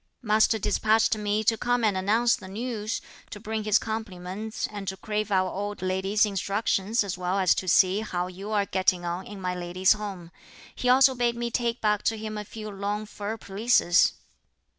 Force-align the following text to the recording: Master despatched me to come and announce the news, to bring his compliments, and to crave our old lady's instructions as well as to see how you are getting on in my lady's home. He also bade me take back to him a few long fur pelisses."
Master 0.23 0.57
despatched 0.57 1.15
me 1.15 1.43
to 1.43 1.57
come 1.59 1.83
and 1.83 1.95
announce 1.95 2.35
the 2.35 2.47
news, 2.47 3.01
to 3.29 3.39
bring 3.39 3.65
his 3.65 3.77
compliments, 3.77 4.65
and 4.71 4.87
to 4.87 4.97
crave 4.97 5.31
our 5.31 5.51
old 5.51 5.83
lady's 5.83 6.25
instructions 6.25 7.03
as 7.03 7.19
well 7.19 7.37
as 7.37 7.53
to 7.53 7.67
see 7.67 7.99
how 7.99 8.25
you 8.25 8.49
are 8.49 8.65
getting 8.65 9.05
on 9.05 9.27
in 9.27 9.39
my 9.39 9.53
lady's 9.53 9.93
home. 9.93 10.31
He 10.73 10.89
also 10.89 11.13
bade 11.13 11.35
me 11.35 11.51
take 11.51 11.81
back 11.81 12.01
to 12.05 12.17
him 12.17 12.35
a 12.35 12.43
few 12.43 12.71
long 12.71 13.05
fur 13.05 13.37
pelisses." 13.37 14.13